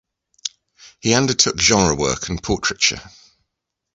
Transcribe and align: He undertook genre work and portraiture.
He 0.99 1.13
undertook 1.13 1.59
genre 1.59 1.93
work 1.93 2.29
and 2.29 2.41
portraiture. 2.41 3.03